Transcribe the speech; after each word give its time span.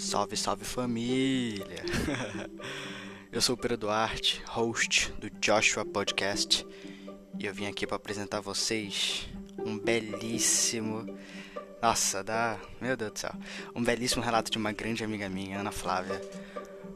Salve, 0.00 0.34
salve 0.34 0.64
família! 0.64 1.84
eu 3.30 3.38
sou 3.38 3.54
o 3.54 3.58
Pedro 3.58 3.76
Duarte, 3.76 4.42
host 4.46 5.12
do 5.20 5.28
Joshua 5.28 5.84
Podcast, 5.84 6.66
e 7.38 7.44
eu 7.44 7.52
vim 7.52 7.66
aqui 7.66 7.86
para 7.86 7.96
apresentar 7.96 8.38
a 8.38 8.40
vocês 8.40 9.28
um 9.58 9.78
belíssimo. 9.78 11.06
Nossa, 11.82 12.24
dá. 12.24 12.58
Meu 12.80 12.96
Deus 12.96 13.12
do 13.12 13.18
céu! 13.18 13.32
Um 13.76 13.84
belíssimo 13.84 14.22
relato 14.22 14.50
de 14.50 14.56
uma 14.56 14.72
grande 14.72 15.04
amiga 15.04 15.28
minha, 15.28 15.60
Ana 15.60 15.70
Flávia. 15.70 16.18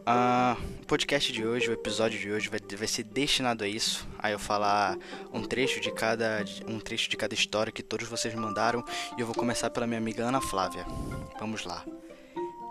Uh, 0.06 0.58
o 0.82 0.86
podcast 0.86 1.30
de 1.30 1.46
hoje, 1.46 1.68
o 1.68 1.74
episódio 1.74 2.18
de 2.18 2.32
hoje 2.32 2.48
vai, 2.48 2.58
vai 2.74 2.88
ser 2.88 3.04
destinado 3.04 3.64
a 3.64 3.68
isso, 3.68 4.08
a 4.18 4.30
eu 4.30 4.38
falar 4.38 4.96
um 5.30 5.42
trecho 5.42 5.78
de 5.78 5.92
cada 5.92 6.42
um 6.66 6.80
trecho 6.80 7.10
de 7.10 7.18
cada 7.18 7.34
história 7.34 7.70
que 7.70 7.82
todos 7.82 8.08
vocês 8.08 8.34
mandaram 8.34 8.82
e 9.18 9.20
eu 9.20 9.26
vou 9.26 9.34
começar 9.34 9.68
pela 9.68 9.86
minha 9.86 9.98
amiga 9.98 10.24
Ana 10.24 10.40
Flávia. 10.40 10.86
Vamos 11.38 11.64
lá. 11.64 11.84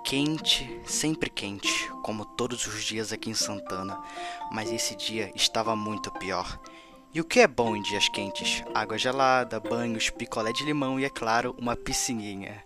Quente, 0.04 0.82
sempre 0.86 1.30
quente, 1.30 1.90
como 2.04 2.26
todos 2.26 2.68
os 2.68 2.84
dias 2.84 3.14
aqui 3.14 3.30
em 3.30 3.34
Santana, 3.34 3.98
mas 4.52 4.70
esse 4.70 4.96
dia 4.96 5.32
estava 5.34 5.76
muito 5.76 6.12
pior. 6.12 6.60
E 7.14 7.22
o 7.22 7.24
que 7.24 7.42
é 7.42 7.48
bom 7.48 7.76
em 7.76 7.82
dias 7.84 8.10
quentes? 8.10 8.64
Água 8.74 8.98
gelada, 8.98 9.60
banhos, 9.60 10.10
picolé 10.10 10.52
de 10.52 10.64
limão 10.64 11.00
e, 11.00 11.06
é 11.06 11.10
claro, 11.12 11.56
uma 11.60 11.76
piscininha. 11.76 12.64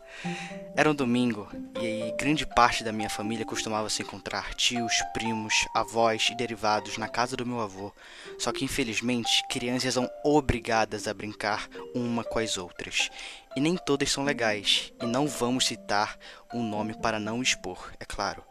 Era 0.73 0.89
um 0.89 0.95
domingo 0.95 1.49
e 1.81 2.15
grande 2.17 2.45
parte 2.45 2.81
da 2.81 2.93
minha 2.93 3.09
família 3.09 3.45
costumava 3.45 3.89
se 3.89 4.03
encontrar 4.03 4.53
tios, 4.53 5.01
primos, 5.13 5.67
avós 5.73 6.29
e 6.31 6.35
derivados 6.35 6.97
na 6.97 7.09
casa 7.09 7.35
do 7.35 7.45
meu 7.45 7.59
avô. 7.59 7.91
Só 8.39 8.53
que 8.53 8.63
infelizmente 8.63 9.43
crianças 9.49 9.95
são 9.95 10.09
obrigadas 10.23 11.09
a 11.09 11.13
brincar 11.13 11.67
uma 11.93 12.23
com 12.23 12.39
as 12.39 12.57
outras. 12.57 13.09
E 13.53 13.59
nem 13.59 13.75
todas 13.75 14.09
são 14.09 14.23
legais, 14.23 14.93
e 15.01 15.05
não 15.05 15.27
vamos 15.27 15.67
citar 15.67 16.17
um 16.53 16.63
nome 16.63 16.95
para 17.01 17.19
não 17.19 17.41
expor, 17.41 17.91
é 17.99 18.05
claro. 18.05 18.43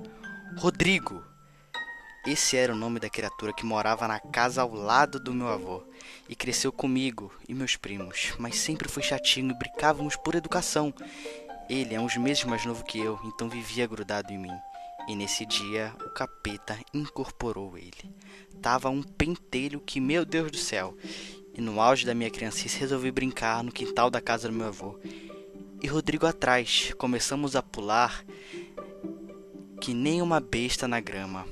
Rodrigo 0.58 1.24
esse 2.26 2.56
era 2.56 2.72
o 2.72 2.76
nome 2.76 2.98
da 2.98 3.08
criatura 3.08 3.52
que 3.52 3.64
morava 3.64 4.08
na 4.08 4.18
casa 4.18 4.60
ao 4.60 4.74
lado 4.74 5.20
do 5.20 5.32
meu 5.32 5.46
avô 5.46 5.82
e 6.28 6.34
cresceu 6.34 6.72
comigo 6.72 7.32
e 7.48 7.54
meus 7.54 7.76
primos, 7.76 8.34
mas 8.36 8.56
sempre 8.56 8.88
foi 8.88 9.02
chatinho 9.02 9.52
e 9.52 9.58
brincávamos 9.58 10.16
por 10.16 10.34
educação. 10.34 10.92
Ele 11.70 11.94
é 11.94 12.00
uns 12.00 12.16
meses 12.16 12.42
mais 12.44 12.64
novo 12.66 12.84
que 12.84 12.98
eu, 12.98 13.18
então 13.24 13.48
vivia 13.48 13.86
grudado 13.86 14.32
em 14.32 14.38
mim. 14.38 14.54
E 15.06 15.14
nesse 15.14 15.46
dia 15.46 15.94
o 16.04 16.10
capeta 16.10 16.76
incorporou 16.92 17.78
ele. 17.78 18.12
Tava 18.60 18.90
um 18.90 19.04
pentelho 19.04 19.80
que, 19.80 20.00
meu 20.00 20.24
Deus 20.24 20.50
do 20.50 20.58
céu! 20.58 20.96
E 21.54 21.60
no 21.60 21.80
auge 21.80 22.04
da 22.04 22.14
minha 22.14 22.30
criancice 22.30 22.78
resolvi 22.78 23.10
brincar 23.12 23.62
no 23.62 23.70
quintal 23.70 24.10
da 24.10 24.20
casa 24.20 24.48
do 24.48 24.54
meu 24.54 24.66
avô. 24.66 24.98
E 25.80 25.86
Rodrigo 25.86 26.26
atrás, 26.26 26.92
começamos 26.98 27.54
a 27.54 27.62
pular 27.62 28.24
que 29.80 29.94
nem 29.94 30.20
uma 30.20 30.40
besta 30.40 30.88
na 30.88 30.98
grama. 30.98 31.46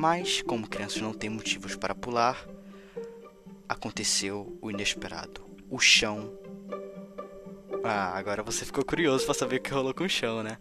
Mas, 0.00 0.42
como 0.42 0.68
crianças 0.68 1.02
não 1.02 1.12
têm 1.12 1.28
motivos 1.28 1.74
para 1.74 1.92
pular, 1.92 2.46
aconteceu 3.68 4.56
o 4.62 4.70
inesperado. 4.70 5.44
O 5.68 5.80
chão. 5.80 6.32
Ah, 7.82 8.16
agora 8.16 8.44
você 8.44 8.64
ficou 8.64 8.84
curioso 8.84 9.24
para 9.24 9.34
saber 9.34 9.56
o 9.56 9.60
que 9.60 9.72
rolou 9.72 9.92
com 9.92 10.04
o 10.04 10.08
chão, 10.08 10.40
né? 10.40 10.56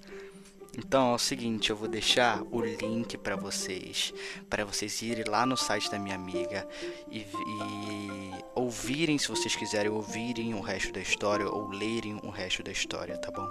Então 0.76 1.12
é 1.12 1.14
o 1.14 1.20
seguinte, 1.20 1.70
eu 1.70 1.76
vou 1.76 1.88
deixar 1.88 2.42
o 2.50 2.62
link 2.62 3.16
para 3.16 3.36
vocês, 3.36 4.12
para 4.50 4.66
vocês 4.66 5.04
irem 5.04 5.26
lá 5.28 5.46
no 5.46 5.56
site 5.56 5.92
da 5.92 6.00
minha 6.00 6.16
amiga 6.16 6.68
e, 7.12 7.20
e, 7.20 8.32
ouvirem, 8.56 9.20
se 9.20 9.28
vocês 9.28 9.56
quiserem 9.56 9.92
ouvirem 9.92 10.56
o 10.56 10.62
resto 10.62 10.92
da 10.92 11.00
história 11.00 11.48
ou 11.48 11.68
lerem 11.68 12.20
o 12.24 12.32
resto 12.32 12.64
da 12.64 12.72
história, 12.72 13.16
tá 13.20 13.30
bom? 13.30 13.48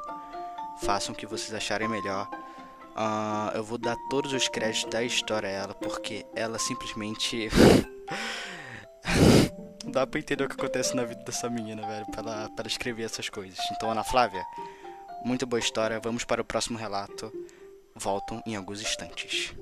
Façam 0.83 1.15
o 1.15 1.17
que 1.17 1.27
vocês 1.27 1.55
acharem 1.55 1.87
melhor. 1.87 2.29
Uh, 2.97 3.55
eu 3.55 3.63
vou 3.63 3.77
dar 3.77 3.95
todos 4.09 4.33
os 4.33 4.49
créditos 4.49 4.91
da 4.91 5.05
história 5.05 5.49
a 5.49 5.53
ela, 5.53 5.75
porque 5.75 6.25
ela 6.35 6.59
simplesmente. 6.59 7.51
Não 9.85 9.93
dá 9.93 10.07
pra 10.07 10.19
entender 10.19 10.45
o 10.45 10.49
que 10.49 10.55
acontece 10.55 10.97
na 10.97 11.05
vida 11.05 11.23
dessa 11.23 11.51
menina, 11.51 11.87
velho, 11.87 12.07
pra 12.07 12.23
ela, 12.23 12.51
pra 12.51 12.63
ela 12.63 12.69
escrever 12.69 13.05
essas 13.05 13.29
coisas. 13.29 13.59
Então, 13.73 13.91
Ana 13.91 14.03
Flávia, 14.03 14.43
muito 15.25 15.47
boa 15.47 15.61
história. 15.61 16.01
Vamos 16.01 16.25
para 16.25 16.41
o 16.41 16.45
próximo 16.45 16.79
relato. 16.79 17.31
Voltam 17.95 18.43
em 18.47 18.57
alguns 18.57 18.81
instantes. 18.81 19.55